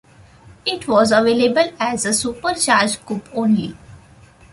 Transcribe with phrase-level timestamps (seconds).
[0.65, 3.77] It was available as a Supercharged coupe only.